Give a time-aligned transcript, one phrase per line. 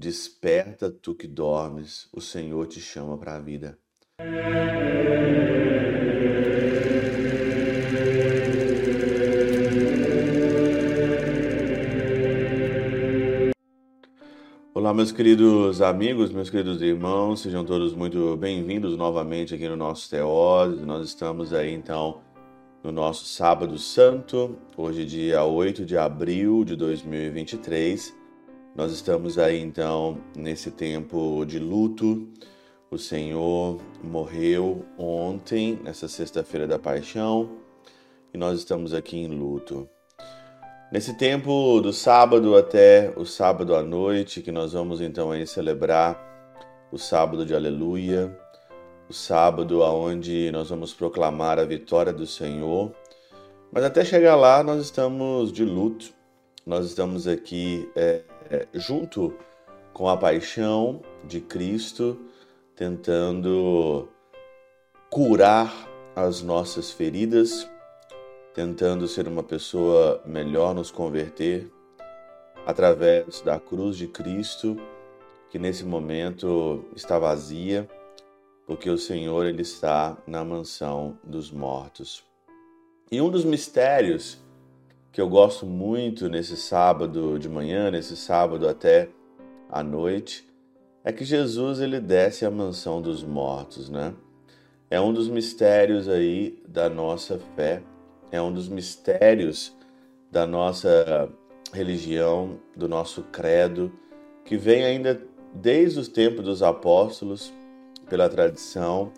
[0.00, 3.76] Desperta tu que dormes, o Senhor te chama para a vida.
[14.72, 20.08] Olá, meus queridos amigos, meus queridos irmãos, sejam todos muito bem-vindos novamente aqui no nosso
[20.08, 20.86] Teose.
[20.86, 22.20] Nós estamos aí então
[22.84, 28.27] no nosso Sábado Santo, hoje, dia 8 de abril de 2023.
[28.74, 32.28] Nós estamos aí então nesse tempo de luto.
[32.90, 37.50] O Senhor morreu ontem, nessa sexta-feira da paixão,
[38.32, 39.88] e nós estamos aqui em luto.
[40.90, 46.18] Nesse tempo do sábado até o sábado à noite, que nós vamos então aí celebrar
[46.90, 48.34] o sábado de aleluia,
[49.08, 52.94] o sábado aonde nós vamos proclamar a vitória do Senhor.
[53.70, 56.06] Mas até chegar lá nós estamos de luto,
[56.64, 58.22] nós estamos aqui é,
[58.72, 59.34] junto
[59.92, 62.18] com a paixão de Cristo,
[62.76, 64.08] tentando
[65.10, 65.72] curar
[66.14, 67.68] as nossas feridas
[68.58, 71.70] tentando ser uma pessoa melhor, nos converter
[72.66, 74.76] através da cruz de Cristo,
[75.48, 77.88] que nesse momento está vazia,
[78.66, 82.24] porque o Senhor ele está na mansão dos mortos.
[83.12, 84.38] E um dos mistérios
[85.12, 89.08] que eu gosto muito nesse sábado de manhã, nesse sábado até
[89.70, 90.46] à noite,
[91.04, 94.14] é que Jesus ele desce à mansão dos mortos, né?
[94.90, 97.82] É um dos mistérios aí da nossa fé
[98.30, 99.74] é um dos mistérios
[100.30, 101.28] da nossa
[101.72, 103.92] religião, do nosso credo,
[104.44, 105.20] que vem ainda
[105.54, 107.52] desde os tempos dos apóstolos,
[108.08, 109.12] pela tradição,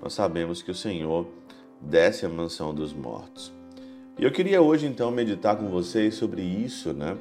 [0.00, 1.26] nós sabemos que o Senhor
[1.80, 3.52] desce à mansão dos mortos.
[4.18, 7.18] E eu queria hoje então meditar com vocês sobre isso, né?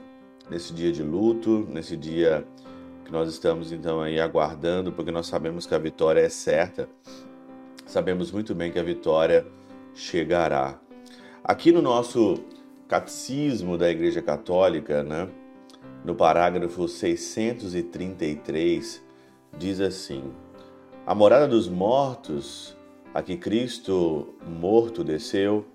[0.49, 2.47] Nesse dia de luto, nesse dia
[3.03, 6.87] que nós estamos então aí aguardando, porque nós sabemos que a vitória é certa.
[7.85, 9.45] Sabemos muito bem que a vitória
[9.93, 10.79] chegará.
[11.43, 12.35] Aqui no nosso
[12.87, 15.27] Catecismo da Igreja Católica, né,
[16.05, 19.03] no parágrafo 633,
[19.57, 20.31] diz assim:
[21.05, 22.73] A morada dos mortos,
[23.13, 25.65] a que Cristo morto desceu,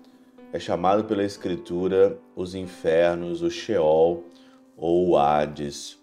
[0.53, 4.25] é chamado pela Escritura os infernos, o Sheol
[4.75, 5.97] ou o Hades.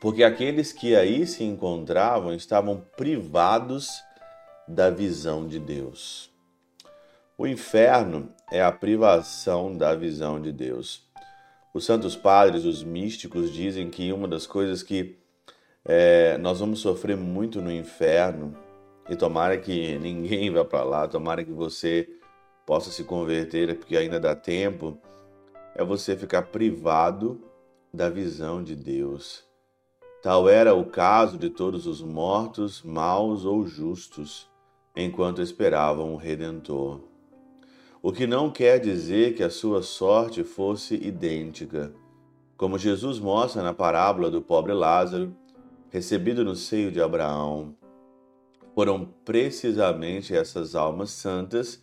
[0.00, 3.88] Porque aqueles que aí se encontravam estavam privados
[4.66, 6.30] da visão de Deus.
[7.36, 11.06] O inferno é a privação da visão de Deus.
[11.72, 15.16] Os santos padres, os místicos, dizem que uma das coisas que
[15.84, 18.56] é, nós vamos sofrer muito no inferno,
[19.08, 22.08] e tomara que ninguém vá para lá, tomara que você
[22.68, 24.96] possa se converter, porque ainda dá tempo,
[25.74, 27.42] é você ficar privado
[27.92, 29.42] da visão de Deus.
[30.22, 34.46] Tal era o caso de todos os mortos, maus ou justos,
[34.94, 37.08] enquanto esperavam o Redentor
[38.00, 41.92] o que não quer dizer que a sua sorte fosse idêntica.
[42.56, 45.34] Como Jesus mostra na parábola do pobre Lázaro,
[45.90, 47.74] recebido no seio de Abraão,
[48.74, 51.82] foram precisamente essas almas santas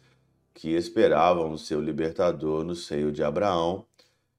[0.55, 3.85] que esperavam o seu libertador no seio de Abraão,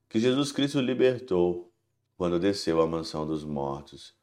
[0.09, 1.71] que Jesus Cristo libertou
[2.17, 4.15] quando desceu à mansão dos mortos.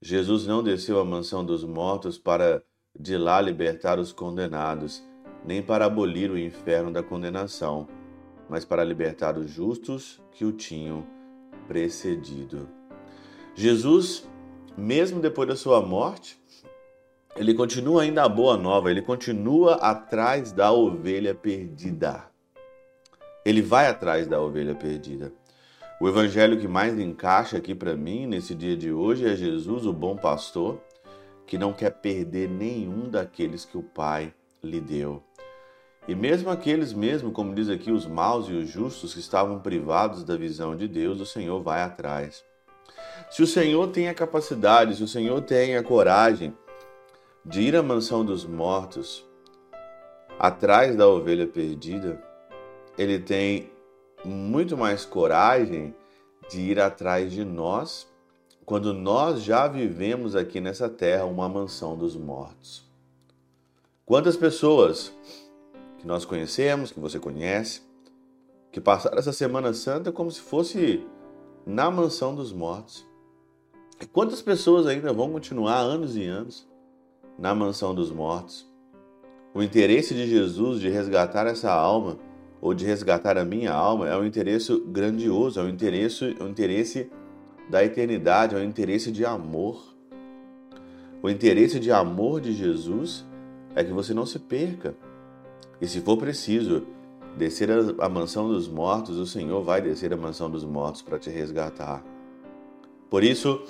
[0.00, 2.64] Jesus não desceu à mansão dos mortos para
[2.98, 5.04] de lá libertar os condenados,
[5.44, 7.86] nem para abolir o inferno da condenação,
[8.48, 11.06] mas para libertar os justos que o tinham
[11.66, 12.66] precedido.
[13.54, 14.26] Jesus,
[14.76, 16.37] mesmo depois da sua morte,
[17.38, 22.24] ele continua ainda a boa nova, ele continua atrás da ovelha perdida.
[23.44, 25.32] Ele vai atrás da ovelha perdida.
[26.00, 29.92] O evangelho que mais encaixa aqui para mim nesse dia de hoje é Jesus, o
[29.92, 30.80] bom pastor,
[31.46, 35.22] que não quer perder nenhum daqueles que o Pai lhe deu.
[36.08, 40.24] E mesmo aqueles mesmo, como diz aqui, os maus e os justos que estavam privados
[40.24, 42.42] da visão de Deus, o Senhor vai atrás.
[43.30, 46.52] Se o Senhor tem a capacidade, se o Senhor tem a coragem
[47.48, 49.26] de ir à mansão dos mortos,
[50.38, 52.22] atrás da ovelha perdida,
[52.98, 53.72] ele tem
[54.22, 55.94] muito mais coragem
[56.50, 58.06] de ir atrás de nós
[58.66, 62.86] quando nós já vivemos aqui nessa terra uma mansão dos mortos.
[64.04, 65.10] Quantas pessoas
[65.98, 67.80] que nós conhecemos, que você conhece,
[68.70, 71.02] que passaram essa Semana Santa como se fosse
[71.64, 73.06] na mansão dos mortos.
[74.12, 76.68] Quantas pessoas ainda vão continuar anos e anos
[77.38, 78.66] na mansão dos mortos?
[79.54, 82.18] O interesse de Jesus de resgatar essa alma
[82.60, 87.10] ou de resgatar a minha alma é um interesse grandioso, é um interesse, um interesse
[87.68, 89.94] da eternidade é o interesse de amor.
[91.22, 93.26] O interesse de amor de Jesus
[93.74, 94.94] é que você não se perca.
[95.80, 96.86] E se for preciso
[97.36, 97.68] descer
[98.00, 102.02] a mansão dos mortos, o Senhor vai descer a mansão dos mortos para te resgatar.
[103.10, 103.62] Por isso,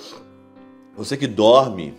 [0.97, 1.95] você que dorme,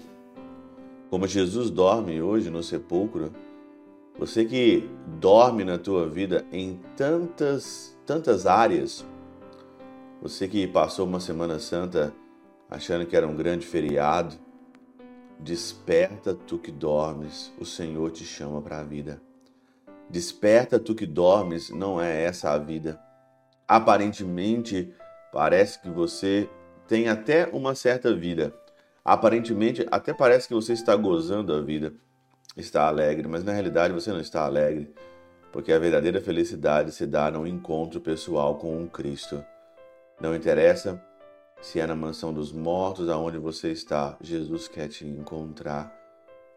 [1.10, 3.32] como Jesus dorme hoje no sepulcro,
[4.18, 4.90] você que
[5.20, 9.06] dorme na tua vida em tantas, tantas áreas,
[10.22, 12.14] você que passou uma Semana Santa
[12.70, 14.36] achando que era um grande feriado,
[15.40, 19.22] desperta tu que dormes, o Senhor te chama para a vida.
[20.10, 23.00] Desperta tu que dormes, não é essa a vida.
[23.68, 24.94] Aparentemente,
[25.32, 26.50] parece que você
[26.88, 28.54] tem até uma certa vida.
[29.10, 31.96] Aparentemente, até parece que você está gozando a vida,
[32.56, 34.94] está alegre, mas na realidade você não está alegre,
[35.52, 39.44] porque a verdadeira felicidade se dá no encontro pessoal com um Cristo.
[40.22, 41.04] Não interessa
[41.60, 45.92] se é na mansão dos mortos, aonde você está, Jesus quer te encontrar.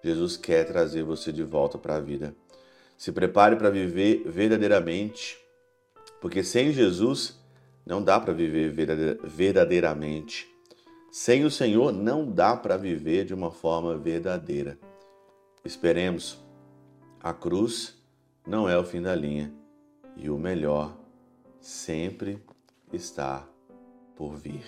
[0.05, 2.37] Jesus quer trazer você de volta para a vida.
[2.99, 5.39] Se prepare para viver verdadeiramente,
[6.21, 7.41] porque sem Jesus
[7.87, 8.71] não dá para viver
[9.25, 10.52] verdadeiramente.
[11.12, 14.79] Sem o Senhor não dá para viver de uma forma verdadeira.
[15.62, 16.43] Esperemos.
[17.23, 18.03] A cruz
[18.47, 19.53] não é o fim da linha
[20.17, 20.97] e o melhor
[21.61, 22.43] sempre
[22.91, 23.47] está
[24.17, 24.64] por vir.